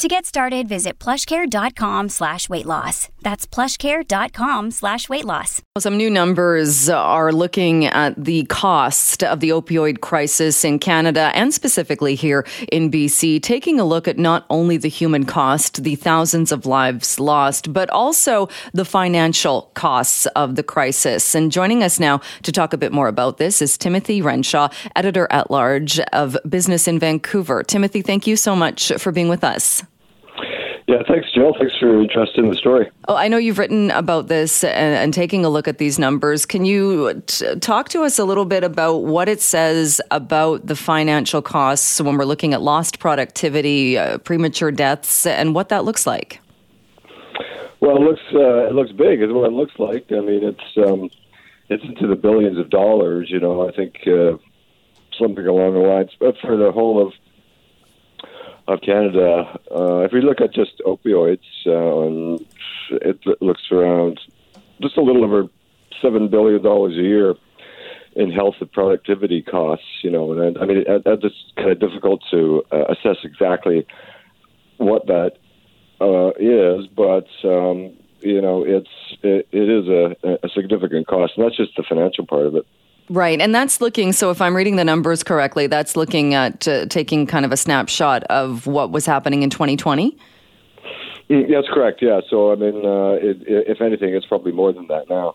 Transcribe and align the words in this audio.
To 0.00 0.08
get 0.08 0.24
started, 0.24 0.66
visit 0.66 0.98
plushcare.com 0.98 2.08
slash 2.08 2.48
weight 2.48 2.64
loss. 2.64 3.10
That's 3.20 3.46
plushcare.com 3.46 4.70
slash 4.70 5.10
weight 5.10 5.26
loss. 5.26 5.60
Some 5.76 5.98
new 5.98 6.08
numbers 6.08 6.88
are 6.88 7.32
looking 7.32 7.84
at 7.84 8.14
the 8.16 8.44
cost 8.44 9.22
of 9.22 9.40
the 9.40 9.50
opioid 9.50 10.00
crisis 10.00 10.64
in 10.64 10.78
Canada 10.78 11.30
and 11.34 11.52
specifically 11.52 12.14
here 12.14 12.46
in 12.72 12.90
BC, 12.90 13.42
taking 13.42 13.78
a 13.78 13.84
look 13.84 14.08
at 14.08 14.16
not 14.16 14.46
only 14.48 14.78
the 14.78 14.88
human 14.88 15.26
cost, 15.26 15.82
the 15.84 15.96
thousands 15.96 16.50
of 16.50 16.64
lives 16.64 17.20
lost, 17.20 17.70
but 17.70 17.90
also 17.90 18.48
the 18.72 18.86
financial 18.86 19.70
costs 19.74 20.24
of 20.28 20.56
the 20.56 20.62
crisis. 20.62 21.34
And 21.34 21.52
joining 21.52 21.82
us 21.82 22.00
now 22.00 22.22
to 22.44 22.50
talk 22.50 22.72
a 22.72 22.78
bit 22.78 22.90
more 22.90 23.08
about 23.08 23.36
this 23.36 23.60
is 23.60 23.76
Timothy 23.76 24.22
Renshaw, 24.22 24.70
editor 24.96 25.28
at 25.30 25.50
large 25.50 26.00
of 26.14 26.38
Business 26.48 26.88
in 26.88 26.98
Vancouver. 26.98 27.62
Timothy, 27.62 28.00
thank 28.00 28.26
you 28.26 28.34
so 28.36 28.56
much 28.56 28.90
for 28.96 29.12
being 29.12 29.28
with 29.28 29.44
us. 29.44 29.82
Yeah, 30.90 31.04
thanks, 31.06 31.28
Jill. 31.32 31.54
Thanks 31.56 31.76
for 31.78 31.86
your 31.86 32.02
interest 32.02 32.32
in 32.36 32.48
the 32.48 32.56
story. 32.56 32.90
Oh, 33.06 33.14
I 33.14 33.28
know 33.28 33.36
you've 33.36 33.58
written 33.58 33.92
about 33.92 34.26
this 34.26 34.64
and, 34.64 34.96
and 34.96 35.14
taking 35.14 35.44
a 35.44 35.48
look 35.48 35.68
at 35.68 35.78
these 35.78 36.00
numbers. 36.00 36.44
Can 36.44 36.64
you 36.64 37.22
t- 37.26 37.54
talk 37.60 37.90
to 37.90 38.02
us 38.02 38.18
a 38.18 38.24
little 38.24 38.44
bit 38.44 38.64
about 38.64 39.04
what 39.04 39.28
it 39.28 39.40
says 39.40 40.00
about 40.10 40.66
the 40.66 40.74
financial 40.74 41.42
costs 41.42 42.00
when 42.00 42.16
we're 42.16 42.24
looking 42.24 42.54
at 42.54 42.60
lost 42.60 42.98
productivity, 42.98 43.98
uh, 43.98 44.18
premature 44.18 44.72
deaths, 44.72 45.26
and 45.26 45.54
what 45.54 45.68
that 45.68 45.84
looks 45.84 46.08
like? 46.08 46.40
Well, 47.78 47.96
it 47.96 48.00
looks 48.00 48.22
uh, 48.34 48.66
it 48.66 48.74
looks 48.74 48.90
big. 48.90 49.22
Is 49.22 49.30
what 49.30 49.46
it 49.46 49.52
looks 49.52 49.78
like. 49.78 50.06
I 50.10 50.18
mean, 50.18 50.42
it's 50.42 50.90
um, 50.90 51.08
it's 51.68 51.84
into 51.84 52.08
the 52.08 52.16
billions 52.16 52.58
of 52.58 52.68
dollars. 52.68 53.30
You 53.30 53.38
know, 53.38 53.68
I 53.68 53.70
think 53.70 53.94
uh, 54.08 54.38
something 55.16 55.46
along 55.46 55.74
the 55.74 55.88
lines, 55.88 56.10
but 56.18 56.34
for 56.40 56.56
the 56.56 56.72
whole 56.72 57.00
of 57.06 57.12
of 58.70 58.80
Canada, 58.82 59.58
uh, 59.74 59.98
if 60.00 60.12
we 60.12 60.20
look 60.20 60.40
at 60.40 60.54
just 60.54 60.80
opioids, 60.86 61.38
uh, 61.66 62.38
it 62.90 63.18
looks 63.40 63.62
around 63.72 64.20
just 64.80 64.96
a 64.96 65.02
little 65.02 65.24
over 65.24 65.48
seven 66.00 66.28
billion 66.28 66.62
dollars 66.62 66.96
a 66.96 67.02
year 67.02 67.34
in 68.14 68.30
health 68.30 68.54
and 68.60 68.70
productivity 68.70 69.42
costs. 69.42 69.86
You 70.02 70.10
know, 70.10 70.32
and 70.32 70.56
I 70.58 70.64
mean, 70.66 70.84
that's 70.86 71.24
kind 71.56 71.70
of 71.70 71.80
difficult 71.80 72.22
to 72.30 72.62
uh, 72.70 72.84
assess 72.88 73.16
exactly 73.24 73.86
what 74.76 75.06
that 75.06 75.32
uh, 76.00 76.30
is, 76.38 76.86
but 76.86 77.26
um, 77.44 77.92
you 78.20 78.40
know, 78.40 78.64
it's 78.64 78.88
it, 79.22 79.48
it 79.50 79.68
is 79.68 79.88
a, 79.88 80.46
a 80.46 80.48
significant 80.54 81.08
cost, 81.08 81.32
and 81.36 81.44
that's 81.44 81.56
just 81.56 81.76
the 81.76 81.82
financial 81.88 82.24
part 82.24 82.46
of 82.46 82.54
it. 82.54 82.66
Right. 83.10 83.40
And 83.40 83.52
that's 83.52 83.80
looking, 83.80 84.12
so 84.12 84.30
if 84.30 84.40
I'm 84.40 84.54
reading 84.54 84.76
the 84.76 84.84
numbers 84.84 85.24
correctly, 85.24 85.66
that's 85.66 85.96
looking 85.96 86.32
at 86.32 86.68
uh, 86.68 86.86
taking 86.86 87.26
kind 87.26 87.44
of 87.44 87.50
a 87.50 87.56
snapshot 87.56 88.22
of 88.24 88.68
what 88.68 88.92
was 88.92 89.04
happening 89.04 89.42
in 89.42 89.50
2020? 89.50 90.16
Mm, 91.28 91.50
that's 91.50 91.66
correct. 91.74 92.00
Yeah. 92.02 92.20
So, 92.30 92.52
I 92.52 92.54
mean, 92.54 92.86
uh, 92.86 93.18
it, 93.20 93.38
if 93.46 93.80
anything, 93.80 94.14
it's 94.14 94.26
probably 94.26 94.52
more 94.52 94.72
than 94.72 94.86
that 94.86 95.10
now. 95.10 95.34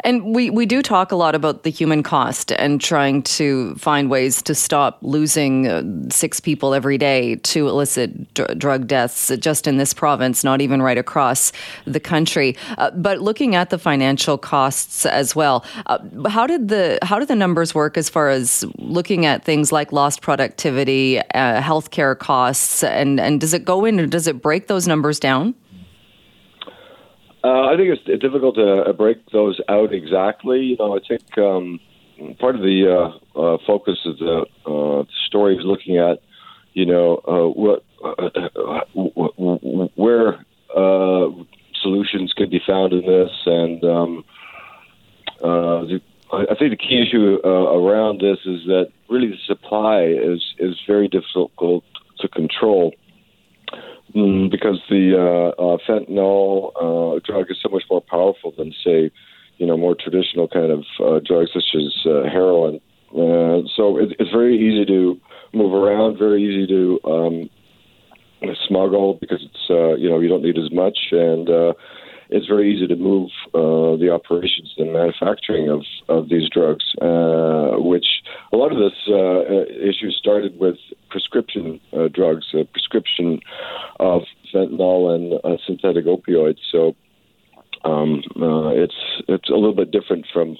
And 0.00 0.34
we, 0.34 0.50
we 0.50 0.66
do 0.66 0.82
talk 0.82 1.12
a 1.12 1.16
lot 1.16 1.34
about 1.34 1.62
the 1.62 1.70
human 1.70 2.02
cost 2.02 2.52
and 2.52 2.80
trying 2.80 3.22
to 3.22 3.74
find 3.76 4.10
ways 4.10 4.42
to 4.42 4.54
stop 4.54 4.98
losing 5.02 5.66
uh, 5.66 5.82
six 6.10 6.40
people 6.40 6.74
every 6.74 6.98
day 6.98 7.36
to 7.36 7.68
illicit 7.68 8.34
d- 8.34 8.44
drug 8.58 8.86
deaths 8.86 9.32
just 9.38 9.66
in 9.66 9.78
this 9.78 9.94
province, 9.94 10.44
not 10.44 10.60
even 10.60 10.82
right 10.82 10.98
across 10.98 11.52
the 11.86 12.00
country. 12.00 12.56
Uh, 12.76 12.90
but 12.90 13.20
looking 13.20 13.54
at 13.54 13.70
the 13.70 13.78
financial 13.78 14.36
costs 14.36 15.06
as 15.06 15.34
well, 15.34 15.64
uh, 15.86 15.98
how 16.28 16.46
did 16.46 16.68
the 16.68 16.98
how 17.02 17.18
did 17.18 17.28
the 17.28 17.36
numbers 17.36 17.74
work 17.74 17.96
as 17.96 18.08
far 18.08 18.28
as 18.28 18.64
looking 18.78 19.24
at 19.24 19.44
things 19.44 19.72
like 19.72 19.92
lost 19.92 20.20
productivity, 20.20 21.18
uh, 21.18 21.60
healthcare 21.62 22.18
costs, 22.18 22.82
and 22.82 23.18
and 23.18 23.40
does 23.40 23.54
it 23.54 23.64
go 23.64 23.84
in 23.84 23.98
or 23.98 24.06
does 24.06 24.26
it 24.26 24.42
break 24.42 24.66
those 24.66 24.86
numbers 24.86 25.18
down? 25.18 25.54
Uh, 27.46 27.68
I 27.72 27.76
think 27.76 27.96
it's 27.96 28.20
difficult 28.20 28.56
to 28.56 28.82
uh, 28.88 28.92
break 28.92 29.18
those 29.30 29.60
out 29.68 29.92
exactly. 29.92 30.60
You 30.62 30.76
know, 30.78 30.96
I 30.96 31.00
think 31.06 31.38
um, 31.38 31.78
part 32.40 32.56
of 32.56 32.62
the 32.62 32.78
uh, 32.90 33.40
uh, 33.40 33.58
focus 33.64 33.98
of 34.04 34.18
the 34.18 34.46
uh, 34.66 35.04
story 35.28 35.54
is 35.56 35.64
looking 35.64 35.96
at, 35.96 36.18
you 36.72 36.86
know, 36.86 37.20
uh, 37.28 37.46
what 37.46 37.84
uh, 38.04 38.30
where 39.94 40.44
uh, 40.76 41.28
solutions 41.82 42.32
could 42.36 42.50
be 42.50 42.60
found 42.66 42.92
in 42.92 43.06
this, 43.06 43.30
and 43.46 43.84
um, 43.84 44.24
uh, 45.40 45.84
the, 45.86 46.00
I 46.32 46.54
think 46.58 46.72
the 46.72 46.76
key 46.76 47.00
issue 47.06 47.38
uh, 47.44 47.48
around 47.48 48.20
this 48.20 48.38
is 48.44 48.66
that 48.66 48.90
really 49.08 49.28
the 49.28 49.38
supply 49.46 50.02
is 50.02 50.42
is 50.58 50.74
very 50.84 51.06
difficult 51.06 51.84
to 52.18 52.26
control. 52.26 52.92
Mm, 54.14 54.50
because 54.50 54.80
the 54.88 55.14
uh, 55.18 55.60
uh, 55.60 55.78
fentanyl 55.86 56.70
uh, 56.76 57.20
drug 57.24 57.50
is 57.50 57.58
so 57.62 57.68
much 57.68 57.82
more 57.90 58.00
powerful 58.00 58.52
than, 58.56 58.72
say, 58.84 59.10
you 59.58 59.66
know, 59.66 59.76
more 59.76 59.96
traditional 59.98 60.48
kind 60.48 60.70
of 60.70 60.84
uh, 61.00 61.20
drugs 61.26 61.50
such 61.52 61.74
as 61.74 61.92
uh, 62.06 62.22
heroin. 62.30 62.80
Uh, 63.10 63.66
so 63.74 63.98
it, 63.98 64.14
it's 64.18 64.30
very 64.30 64.56
easy 64.56 64.84
to 64.84 65.18
move 65.52 65.72
around, 65.72 66.18
very 66.18 66.42
easy 66.42 66.66
to 66.66 67.00
um, 67.04 67.50
smuggle 68.66 69.14
because 69.20 69.42
it's 69.42 69.70
uh, 69.70 69.94
you 69.94 70.08
know 70.08 70.20
you 70.20 70.28
don't 70.28 70.42
need 70.42 70.58
as 70.58 70.70
much, 70.72 70.98
and 71.12 71.48
uh, 71.48 71.72
it's 72.28 72.46
very 72.46 72.74
easy 72.74 72.86
to 72.86 72.96
move 72.96 73.30
uh, 73.54 73.96
the 73.96 74.10
operations 74.12 74.74
and 74.78 74.92
manufacturing 74.92 75.68
of, 75.68 75.82
of 76.08 76.28
these 76.28 76.48
drugs, 76.50 76.84
uh, 77.00 77.78
which 77.78 78.06
a 78.52 78.56
lot 78.56 78.72
of 78.72 78.78
this 78.78 78.98
uh, 79.08 79.42
issue 79.80 80.10
started 80.10 80.58
with 80.58 80.76
prescription 81.08 81.80
uh, 81.96 82.08
drugs, 82.08 82.46
uh, 82.54 82.64
prescription 82.72 83.40
of 83.98 84.22
fentanyl 84.52 85.14
and 85.14 85.40
uh, 85.44 85.56
synthetic 85.66 86.06
opioids. 86.06 86.58
So 86.70 86.94
um, 87.84 88.22
uh, 88.40 88.68
it's 88.68 88.94
it's 89.28 89.48
a 89.48 89.54
little 89.54 89.74
bit 89.74 89.90
different 89.90 90.26
from 90.32 90.56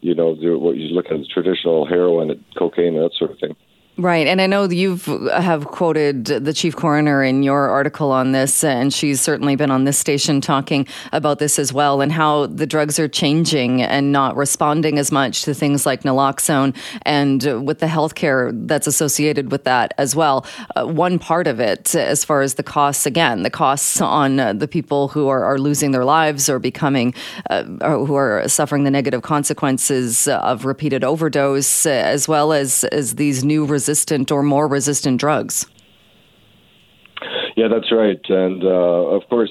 you 0.00 0.14
know 0.14 0.34
the, 0.34 0.58
what 0.58 0.76
you 0.76 0.88
look 0.88 1.06
at 1.06 1.20
as 1.20 1.28
traditional 1.28 1.86
heroin 1.86 2.30
and 2.30 2.44
cocaine 2.56 2.96
and 2.96 3.04
that 3.04 3.14
sort 3.18 3.30
of 3.30 3.38
thing. 3.38 3.56
Right, 4.00 4.28
and 4.28 4.40
I 4.40 4.46
know 4.46 4.62
you've 4.62 5.06
have 5.06 5.66
quoted 5.66 6.26
the 6.26 6.52
chief 6.52 6.76
coroner 6.76 7.24
in 7.24 7.42
your 7.42 7.68
article 7.68 8.12
on 8.12 8.30
this, 8.30 8.62
and 8.62 8.94
she's 8.94 9.20
certainly 9.20 9.56
been 9.56 9.72
on 9.72 9.82
this 9.82 9.98
station 9.98 10.40
talking 10.40 10.86
about 11.12 11.40
this 11.40 11.58
as 11.58 11.72
well, 11.72 12.00
and 12.00 12.12
how 12.12 12.46
the 12.46 12.64
drugs 12.64 13.00
are 13.00 13.08
changing 13.08 13.82
and 13.82 14.12
not 14.12 14.36
responding 14.36 15.00
as 15.00 15.10
much 15.10 15.42
to 15.42 15.52
things 15.52 15.84
like 15.84 16.04
naloxone, 16.04 16.76
and 17.02 17.66
with 17.66 17.80
the 17.80 17.86
healthcare 17.86 18.52
that's 18.68 18.86
associated 18.86 19.50
with 19.50 19.64
that 19.64 19.94
as 19.98 20.14
well. 20.14 20.46
Uh, 20.76 20.86
one 20.86 21.18
part 21.18 21.48
of 21.48 21.58
it, 21.58 21.92
as 21.96 22.24
far 22.24 22.40
as 22.42 22.54
the 22.54 22.62
costs, 22.62 23.04
again, 23.04 23.42
the 23.42 23.50
costs 23.50 24.00
on 24.00 24.38
uh, 24.38 24.52
the 24.52 24.68
people 24.68 25.08
who 25.08 25.26
are, 25.26 25.42
are, 25.42 25.58
losing 25.58 25.90
their 25.90 26.04
lives 26.04 26.48
or 26.48 26.60
becoming, 26.60 27.12
uh, 27.50 27.64
or 27.80 28.06
who 28.06 28.14
are 28.14 28.46
suffering 28.46 28.84
the 28.84 28.92
negative 28.92 29.22
consequences 29.22 30.28
of 30.28 30.64
repeated 30.64 31.02
overdose, 31.02 31.84
as 31.84 32.28
well 32.28 32.52
as 32.52 32.84
as 32.84 33.16
these 33.16 33.42
new 33.42 33.66
resistant 33.88 34.30
or 34.30 34.42
more 34.42 34.68
resistant 34.68 35.18
drugs. 35.18 35.66
Yeah, 37.56 37.68
that's 37.68 37.90
right. 37.90 38.20
And 38.28 38.62
uh, 38.62 39.16
of 39.16 39.22
course, 39.30 39.50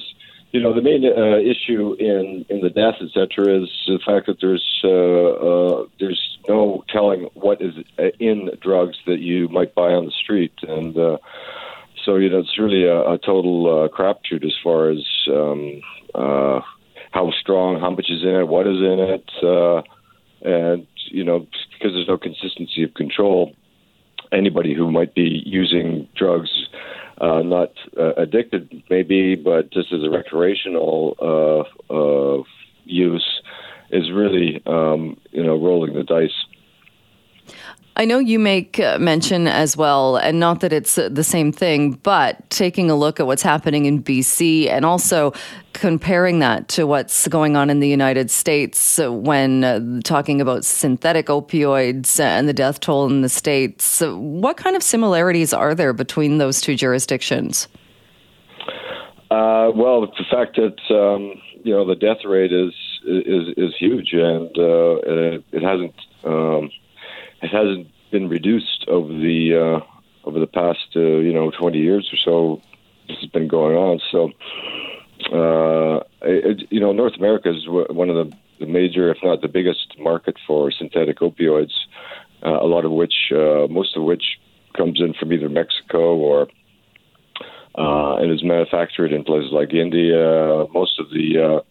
you 0.52 0.60
know, 0.60 0.72
the 0.72 0.80
main 0.80 1.04
uh, 1.04 1.38
issue 1.38 1.94
in, 1.98 2.46
in 2.48 2.60
the 2.62 2.70
death, 2.70 2.94
et 3.00 3.10
cetera, 3.12 3.62
is 3.62 3.68
the 3.86 3.98
fact 4.06 4.26
that 4.26 4.38
there's 4.40 4.66
uh, 4.84 4.88
uh, 4.88 5.86
there's 5.98 6.38
no 6.48 6.84
telling 6.88 7.28
what 7.34 7.60
is 7.60 7.74
in 8.18 8.50
drugs 8.62 8.96
that 9.06 9.18
you 9.18 9.48
might 9.48 9.74
buy 9.74 9.90
on 9.92 10.06
the 10.06 10.12
street, 10.12 10.54
and 10.62 10.96
uh, 10.96 11.18
so 12.04 12.16
you 12.16 12.30
know 12.30 12.38
it's 12.38 12.58
really 12.58 12.84
a, 12.84 13.00
a 13.14 13.18
total 13.18 13.66
uh, 13.66 13.88
crapshoot 13.88 14.44
as 14.44 14.54
far 14.62 14.90
as 14.90 15.04
um, 15.28 15.82
uh, 16.14 16.60
how 17.10 17.30
strong, 17.42 17.78
how 17.80 17.90
much 17.90 18.08
is 18.08 18.22
in 18.22 18.34
it, 18.40 18.48
what 18.48 18.66
is 18.66 18.78
in 18.78 18.98
it, 19.16 19.28
uh, 19.42 19.82
and 20.48 20.86
you 21.10 21.24
know 21.24 21.40
because 21.74 21.92
there's 21.92 22.08
no 22.08 22.16
consistency 22.16 22.84
of 22.84 22.94
control, 22.94 23.52
anybody 24.32 24.74
who 24.74 24.90
might 24.90 25.14
be 25.14 25.42
using 25.44 26.08
drugs, 26.16 26.50
uh, 27.20 27.42
not 27.42 27.72
uh, 27.98 28.14
addicted 28.16 28.82
maybe, 28.90 29.34
but 29.34 29.72
just 29.72 29.92
as 29.92 30.02
a 30.04 30.10
recreational 30.10 31.16
uh, 31.20 31.92
uh, 31.92 32.42
use, 32.84 33.42
is 33.90 34.10
really 34.12 34.62
um, 34.66 35.18
you 35.30 35.42
know 35.42 35.56
rolling 35.56 35.94
the 35.94 36.04
dice. 36.04 36.30
I 38.00 38.04
know 38.04 38.20
you 38.20 38.38
make 38.38 38.78
uh, 38.78 38.96
mention 39.00 39.48
as 39.48 39.76
well, 39.76 40.18
and 40.18 40.38
not 40.38 40.60
that 40.60 40.72
it's 40.72 40.96
uh, 40.96 41.08
the 41.08 41.24
same 41.24 41.50
thing, 41.50 41.94
but 42.04 42.48
taking 42.48 42.92
a 42.92 42.94
look 42.94 43.18
at 43.18 43.26
what's 43.26 43.42
happening 43.42 43.86
in 43.86 44.04
BC 44.04 44.68
and 44.68 44.84
also 44.84 45.32
comparing 45.72 46.38
that 46.38 46.68
to 46.68 46.86
what's 46.86 47.26
going 47.26 47.56
on 47.56 47.70
in 47.70 47.80
the 47.80 47.88
United 47.88 48.30
States 48.30 49.00
when 49.02 49.64
uh, 49.64 50.00
talking 50.04 50.40
about 50.40 50.64
synthetic 50.64 51.26
opioids 51.26 52.20
and 52.20 52.48
the 52.48 52.52
death 52.52 52.78
toll 52.78 53.06
in 53.06 53.22
the 53.22 53.28
States. 53.28 54.00
What 54.00 54.56
kind 54.56 54.76
of 54.76 54.82
similarities 54.84 55.52
are 55.52 55.74
there 55.74 55.92
between 55.92 56.38
those 56.38 56.60
two 56.60 56.76
jurisdictions? 56.76 57.66
Uh, 59.28 59.74
well, 59.74 60.02
the 60.02 60.24
fact 60.30 60.54
that 60.54 60.78
um, 60.94 61.42
you 61.64 61.74
know 61.74 61.84
the 61.84 61.96
death 61.96 62.24
rate 62.24 62.52
is 62.52 62.72
is 63.04 63.54
is 63.56 63.74
huge, 63.76 64.12
and 64.12 64.56
uh, 64.56 64.96
it, 65.02 65.44
it 65.50 65.62
hasn't 65.64 65.94
um, 66.22 66.70
it 67.42 67.48
hasn't 67.48 67.88
been 68.10 68.28
reduced 68.28 68.84
over 68.88 69.08
the 69.08 69.54
uh, 69.54 70.28
over 70.28 70.40
the 70.40 70.46
past 70.46 70.96
uh, 70.96 71.00
you 71.00 71.32
know 71.32 71.50
20 71.50 71.78
years 71.78 72.08
or 72.12 72.18
so. 72.24 72.62
This 73.08 73.18
has 73.20 73.30
been 73.30 73.48
going 73.48 73.76
on. 73.76 74.00
So, 74.12 74.30
uh, 75.32 76.04
it, 76.22 76.66
you 76.70 76.80
know, 76.80 76.92
North 76.92 77.14
America 77.16 77.48
is 77.48 77.66
one 77.66 78.10
of 78.10 78.16
the, 78.16 78.36
the 78.60 78.66
major, 78.66 79.10
if 79.10 79.16
not 79.22 79.40
the 79.40 79.48
biggest, 79.48 79.98
market 79.98 80.36
for 80.46 80.70
synthetic 80.70 81.20
opioids. 81.20 81.72
Uh, 82.44 82.60
a 82.60 82.66
lot 82.66 82.84
of 82.84 82.92
which, 82.92 83.32
uh, 83.32 83.66
most 83.68 83.96
of 83.96 84.02
which, 84.02 84.38
comes 84.76 85.00
in 85.00 85.14
from 85.14 85.32
either 85.32 85.48
Mexico 85.48 86.14
or 86.14 86.46
uh, 87.76 88.16
and 88.16 88.30
is 88.30 88.44
manufactured 88.44 89.12
in 89.12 89.24
places 89.24 89.50
like 89.52 89.72
India. 89.72 90.66
Most 90.72 91.00
of 91.00 91.10
the 91.10 91.62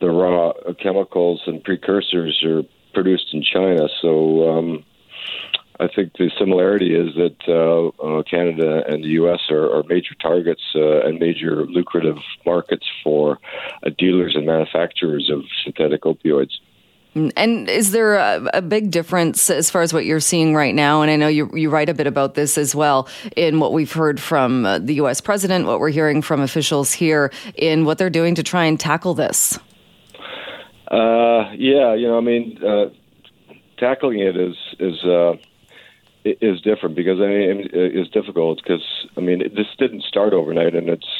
the 0.00 0.10
raw 0.10 0.52
chemicals 0.82 1.42
and 1.46 1.62
precursors 1.62 2.42
are 2.44 2.62
produced 2.92 3.28
in 3.32 3.42
China. 3.42 3.88
So 4.02 4.50
um, 4.50 4.84
I 5.80 5.88
think 5.88 6.12
the 6.16 6.30
similarity 6.38 6.94
is 6.94 7.14
that 7.14 7.36
uh, 7.48 7.88
uh, 8.02 8.22
Canada 8.22 8.84
and 8.86 9.02
the 9.02 9.08
U.S. 9.08 9.40
are, 9.50 9.74
are 9.74 9.82
major 9.88 10.14
targets 10.20 10.62
uh, 10.76 11.00
and 11.00 11.18
major 11.18 11.64
lucrative 11.66 12.18
markets 12.46 12.86
for 13.02 13.38
uh, 13.84 13.90
dealers 13.98 14.34
and 14.36 14.46
manufacturers 14.46 15.30
of 15.32 15.42
synthetic 15.64 16.02
opioids. 16.02 16.52
And 17.14 17.68
is 17.68 17.90
there 17.90 18.14
a, 18.14 18.50
a, 18.54 18.62
big 18.62 18.90
difference 18.90 19.50
as 19.50 19.70
far 19.70 19.82
as 19.82 19.92
what 19.92 20.06
you're 20.06 20.18
seeing 20.18 20.54
right 20.54 20.74
now? 20.74 21.02
And 21.02 21.10
I 21.10 21.16
know 21.16 21.28
you, 21.28 21.50
you 21.52 21.68
write 21.68 21.90
a 21.90 21.94
bit 21.94 22.06
about 22.06 22.34
this 22.34 22.56
as 22.56 22.74
well 22.74 23.06
in 23.36 23.60
what 23.60 23.74
we've 23.74 23.92
heard 23.92 24.18
from 24.18 24.64
uh, 24.64 24.78
the 24.78 24.94
U.S. 24.94 25.20
president, 25.20 25.66
what 25.66 25.78
we're 25.78 25.90
hearing 25.90 26.22
from 26.22 26.40
officials 26.40 26.90
here 26.90 27.30
in 27.56 27.84
what 27.84 27.98
they're 27.98 28.08
doing 28.08 28.34
to 28.36 28.42
try 28.42 28.64
and 28.64 28.80
tackle 28.80 29.12
this. 29.12 29.58
Uh, 30.90 31.50
yeah, 31.54 31.92
you 31.94 32.08
know, 32.08 32.16
I 32.16 32.20
mean, 32.22 32.58
uh, 32.64 32.86
tackling 33.82 34.20
it 34.20 34.36
is 34.36 34.56
is 34.78 35.02
uh, 35.04 35.34
is 36.24 36.60
different 36.60 36.94
because 36.94 37.20
I 37.20 37.26
mean 37.26 37.68
it's 37.72 38.10
difficult 38.10 38.60
because 38.62 38.84
I 39.16 39.20
mean 39.20 39.40
this 39.40 39.66
didn't 39.78 40.04
start 40.04 40.32
overnight 40.32 40.74
and 40.74 40.88
it's 40.88 41.12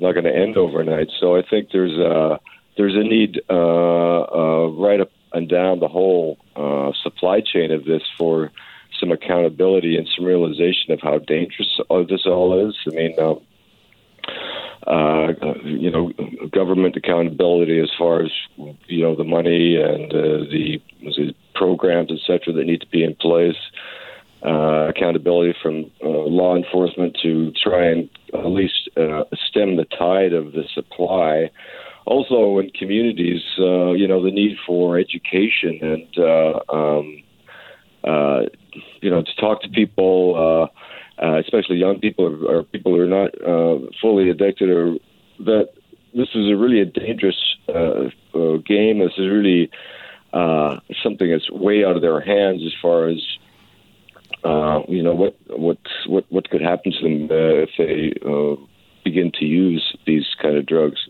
not 0.00 0.12
going 0.12 0.24
to 0.24 0.34
end 0.34 0.56
overnight. 0.56 1.08
So 1.20 1.36
I 1.36 1.42
think 1.42 1.68
there's 1.70 1.98
a 1.98 2.40
there's 2.78 2.94
a 2.94 3.02
need 3.02 3.42
uh, 3.50 4.20
uh, 4.22 4.68
right 4.70 5.00
up 5.00 5.10
and 5.34 5.48
down 5.48 5.80
the 5.80 5.88
whole 5.88 6.38
uh, 6.56 6.92
supply 7.02 7.42
chain 7.42 7.70
of 7.72 7.84
this 7.84 8.02
for 8.16 8.50
some 8.98 9.12
accountability 9.12 9.98
and 9.98 10.08
some 10.16 10.24
realization 10.24 10.92
of 10.92 11.00
how 11.02 11.18
dangerous 11.18 11.78
this 12.08 12.24
all 12.26 12.68
is. 12.68 12.74
I 12.86 12.94
mean. 12.94 13.14
Um, 13.20 13.40
uh, 14.88 15.54
you 15.64 15.90
know, 15.90 16.12
government 16.50 16.96
accountability 16.96 17.78
as 17.80 17.90
far 17.98 18.22
as 18.22 18.30
you 18.86 19.02
know 19.02 19.14
the 19.14 19.24
money 19.24 19.76
and 19.76 20.12
uh, 20.12 20.38
the, 20.50 20.80
the 21.02 21.34
programs, 21.54 22.10
et 22.10 22.20
cetera, 22.26 22.52
that 22.54 22.64
need 22.64 22.80
to 22.80 22.86
be 22.88 23.04
in 23.04 23.14
place. 23.14 23.56
Uh, 24.40 24.86
accountability 24.88 25.52
from 25.60 25.90
uh, 26.04 26.08
law 26.08 26.54
enforcement 26.54 27.18
to 27.20 27.50
try 27.60 27.86
and 27.86 28.08
at 28.32 28.46
least 28.46 28.88
uh, 28.96 29.24
stem 29.48 29.76
the 29.76 29.84
tide 29.98 30.32
of 30.32 30.52
the 30.52 30.62
supply. 30.72 31.50
Also, 32.06 32.58
in 32.58 32.70
communities, 32.70 33.42
uh, 33.58 33.90
you 33.92 34.06
know, 34.06 34.22
the 34.22 34.30
need 34.30 34.56
for 34.64 34.96
education 34.96 35.80
and, 35.82 36.18
uh, 36.18 36.60
um, 36.72 37.22
uh, 38.04 38.42
you 39.02 39.10
know, 39.10 39.22
to 39.22 39.34
talk 39.40 39.60
to 39.60 39.68
people, 39.68 40.70
especially 41.20 41.76
young 41.76 42.00
people 42.00 42.46
or, 42.48 42.62
people 42.64 42.94
who 42.94 43.00
are 43.00 43.06
not 43.06 43.30
fully 44.00 44.30
addicted, 44.30 44.70
or 44.70 44.96
that 45.40 45.70
this 46.14 46.28
is 46.34 46.50
a 46.50 46.56
really 46.56 46.80
a 46.80 46.86
dangerous 46.86 47.56
game. 47.66 48.98
This 48.98 49.12
is 49.18 49.28
really 49.30 49.70
something 51.02 51.30
that's 51.30 51.50
way 51.50 51.84
out 51.84 51.96
of 51.96 52.02
their 52.02 52.20
hands 52.20 52.62
as 52.64 52.72
far 52.80 53.08
as 53.08 53.18
uh, 54.44 54.82
you 54.88 55.02
know 55.02 55.14
what 55.14 55.36
what 55.48 55.78
what 56.06 56.24
what 56.30 56.48
could 56.50 56.60
happen 56.60 56.92
to 56.92 57.02
them 57.02 57.28
uh, 57.30 57.64
if 57.64 57.70
they 57.76 58.12
uh, 58.24 58.56
begin 59.04 59.32
to 59.32 59.44
use 59.44 59.96
these 60.06 60.26
kind 60.40 60.56
of 60.56 60.66
drugs. 60.66 61.00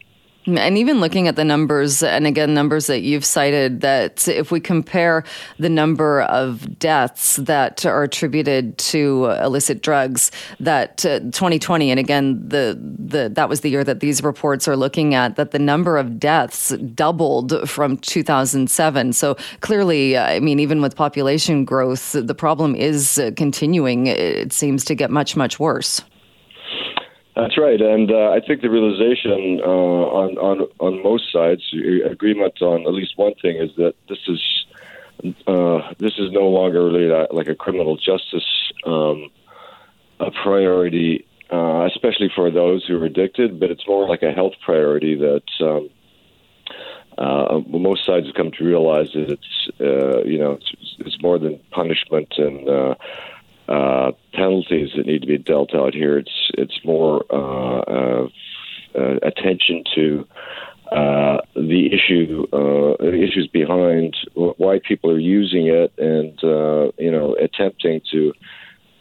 And 0.56 0.79
even 0.79 1.00
looking 1.00 1.29
at 1.29 1.37
the 1.37 1.45
numbers, 1.45 2.03
and 2.03 2.27
again, 2.27 2.55
numbers 2.55 2.87
that 2.87 3.00
you've 3.00 3.25
cited, 3.25 3.83
that 3.83 4.27
if 4.27 4.50
we 4.50 4.61
compare 4.61 5.25
the 5.59 5.69
number 5.69 6.23
of 6.23 6.79
deaths 6.79 7.37
that 7.37 7.85
are 7.85 8.03
attributed 8.05 8.79
to 8.79 9.27
illicit 9.43 9.83
drugs, 9.83 10.31
that 10.59 11.05
uh, 11.05 11.21
2020, 11.21 11.91
and 11.91 12.00
again, 12.00 12.49
the, 12.49 12.79
the 12.99 13.29
that 13.29 13.49
was 13.49 13.61
the 13.61 13.69
year 13.69 13.85
that 13.85 14.00
these 14.00 14.23
reports 14.23 14.67
are 14.67 14.77
looking 14.77 15.15
at, 15.15 15.37
that 15.37 15.50
the 15.50 15.59
number 15.59 15.99
of 15.99 16.19
deaths 16.19 16.71
doubled 16.95 17.69
from 17.69 17.99
2007. 17.99 19.12
So 19.12 19.37
clearly, 19.61 20.17
I 20.17 20.41
mean, 20.41 20.61
even 20.61 20.81
with 20.81 20.97
population 20.97 21.65
growth, 21.65 22.12
the 22.12 22.35
problem 22.35 22.75
is 22.75 23.21
continuing. 23.37 24.06
It 24.06 24.53
seems 24.53 24.85
to 24.87 24.95
get 24.95 25.11
much, 25.11 25.37
much 25.37 25.61
worse. 25.61 26.00
That's 27.38 27.56
right, 27.56 27.81
and 27.81 28.11
uh, 28.11 28.31
I 28.31 28.40
think 28.40 28.62
the 28.62 28.69
realization 28.69 29.61
uh, 29.62 29.69
on 29.69 30.37
on 30.38 30.67
on 30.81 31.02
most 31.05 31.31
sides, 31.32 31.62
agreement 32.05 32.61
on 32.61 32.81
at 32.85 32.93
least 32.93 33.17
one 33.17 33.35
thing 33.40 33.58
is 33.58 33.70
that 33.76 33.94
this 34.08 34.19
is 34.26 34.43
uh, 35.46 35.94
this 35.99 36.14
is 36.19 36.32
no 36.32 36.49
longer 36.49 36.85
really 36.85 37.26
like 37.31 37.46
a 37.46 37.55
criminal 37.55 37.96
justice 37.96 38.73
um, 38.85 39.31
a 40.19 40.32
priority, 40.32 41.29
uh, 41.52 41.87
especially 41.87 42.29
for 42.35 42.50
those 42.50 42.85
who 42.85 43.00
are 43.00 43.05
addicted, 43.05 43.61
but 43.61 43.70
it's 43.70 43.87
more 43.87 44.08
like 44.08 44.23
a 44.25 44.32
health 44.32 44.55
priority 44.64 45.14
that. 45.14 45.44
Um, 45.61 45.90
uh, 47.17 47.61
most 47.67 48.06
sides 48.06 48.26
have 48.26 48.35
come 48.37 48.52
to 48.52 48.64
realize 48.64 49.11
that 49.12 49.29
it's, 49.29 49.81
uh, 49.81 50.23
you 50.23 50.38
know, 50.38 50.52
it's, 50.52 50.73
it's 51.00 51.20
more 51.20 51.37
than 51.37 51.58
punishment 51.73 52.32
and 52.38 52.69
uh, 53.69 54.12
penalties 54.32 54.91
that 54.97 55.06
need 55.06 55.20
to 55.20 55.26
be 55.26 55.38
dealt 55.38 55.75
out 55.75 55.94
here. 55.94 56.19
It's 56.19 56.50
it's 56.55 56.79
more 56.85 57.25
uh, 57.31 57.81
uh, 57.81 58.29
uh 58.99 59.17
attention 59.23 59.85
to 59.94 60.26
uh, 60.91 61.38
the 61.55 61.91
issue, 61.93 62.47
the 62.50 63.23
issues 63.23 63.49
behind 63.53 64.17
why 64.35 64.81
people 64.87 65.11
are 65.11 65.19
using 65.19 65.66
it, 65.66 65.92
and 65.99 66.38
you 66.99 67.11
know, 67.11 67.37
attempting 67.40 68.00
to 68.11 68.33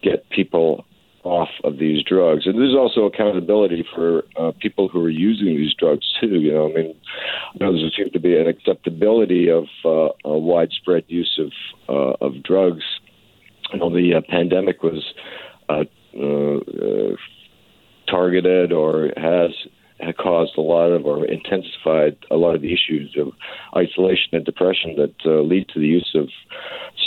get 0.04 0.30
people 0.30 0.86
off 1.28 1.50
of 1.64 1.78
these 1.78 2.04
drugs. 2.04 2.46
And 2.46 2.58
there's 2.58 2.76
also 2.76 3.06
accountability 3.06 3.86
for 3.94 4.24
uh, 4.38 4.52
people 4.60 4.88
who 4.88 5.04
are 5.04 5.10
using 5.10 5.58
these 5.58 5.74
drugs 5.74 6.06
too. 6.20 6.40
You 6.40 6.54
know, 6.54 6.70
I 6.70 6.74
mean, 6.74 6.96
there 7.60 7.72
seems 7.96 8.12
to 8.14 8.20
be 8.20 8.38
an 8.38 8.48
acceptability 8.48 9.50
of 9.50 9.66
uh, 9.84 10.10
a 10.24 10.38
widespread 10.38 11.04
use 11.08 11.40
of 11.40 11.52
uh, 11.90 12.26
of 12.26 12.44
drugs 12.44 12.84
you 13.74 13.80
know, 13.80 13.90
the 13.90 14.16
uh, 14.16 14.22
pandemic 14.30 14.84
was 14.84 15.14
uh, 15.70 15.84
uh, 16.18 16.58
uh, 16.58 17.16
targeted 18.08 18.72
or 18.72 19.12
has 19.18 19.52
had 20.00 20.18
caused 20.18 20.58
a 20.58 20.62
lot 20.62 20.92
of 20.92 21.06
or 21.06 21.26
intensified 21.26 22.18
a 22.30 22.36
lot 22.36 22.56
of 22.56 22.62
the 22.62 22.74
issues 22.74 23.16
of 23.18 23.34
isolation 23.76 24.30
and 24.34 24.46
depression 24.46 24.96
that 24.96 25.16
uh, 25.26 25.42
lead 25.42 25.68
to 25.70 25.80
the 25.80 25.88
use 25.88 26.12
of 26.16 26.30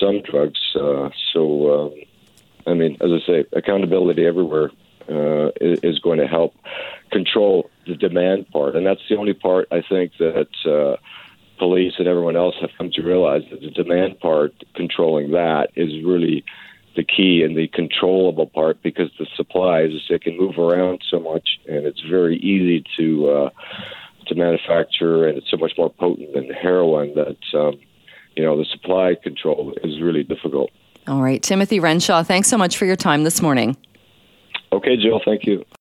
some 0.00 0.20
drugs. 0.22 0.60
Uh, 0.74 1.10
so, 1.32 1.72
um, 1.72 1.94
I 2.66 2.74
mean, 2.74 2.96
as 3.00 3.10
I 3.12 3.26
say, 3.26 3.44
accountability 3.52 4.26
everywhere 4.26 4.70
uh, 5.08 5.50
is 5.60 5.98
going 6.00 6.18
to 6.18 6.26
help 6.26 6.54
control 7.10 7.70
the 7.86 7.94
demand 7.94 8.48
part, 8.50 8.76
and 8.76 8.86
that's 8.86 9.00
the 9.08 9.16
only 9.16 9.34
part 9.34 9.68
I 9.70 9.82
think 9.88 10.12
that 10.18 10.48
uh, 10.66 10.96
police 11.60 11.92
and 11.98 12.08
everyone 12.08 12.36
else 12.36 12.54
have 12.60 12.70
come 12.78 12.90
to 12.90 13.02
realize 13.02 13.42
that 13.50 13.60
the 13.60 13.70
demand 13.70 14.18
part, 14.18 14.52
controlling 14.74 15.30
that, 15.32 15.68
is 15.76 16.02
really 16.02 16.42
the 16.96 17.04
key 17.04 17.44
and 17.44 17.56
the 17.56 17.68
controllable 17.68 18.46
part 18.46 18.82
because 18.82 19.10
the 19.18 19.26
supplies 19.36 19.90
it 20.08 20.22
can 20.22 20.36
move 20.36 20.58
around 20.58 21.00
so 21.08 21.20
much 21.20 21.60
and 21.68 21.86
it's 21.86 22.00
very 22.00 22.36
easy 22.38 22.84
to 22.96 23.28
uh, 23.28 23.50
to 24.26 24.34
manufacture 24.34 25.28
and 25.28 25.38
it's 25.38 25.48
so 25.50 25.56
much 25.56 25.72
more 25.78 25.90
potent 25.90 26.32
than 26.34 26.48
heroin 26.50 27.14
that 27.14 27.58
um, 27.58 27.78
you 28.34 28.42
know 28.42 28.56
the 28.56 28.64
supply 28.64 29.14
control 29.22 29.72
is 29.84 30.00
really 30.00 30.24
difficult. 30.24 30.70
All 31.06 31.22
right, 31.22 31.42
Timothy 31.42 31.78
Renshaw, 31.78 32.24
thanks 32.24 32.48
so 32.48 32.58
much 32.58 32.76
for 32.76 32.86
your 32.86 32.96
time 32.96 33.22
this 33.22 33.40
morning. 33.40 33.76
Okay, 34.72 34.96
Jill, 34.96 35.20
thank 35.24 35.44
you. 35.44 35.64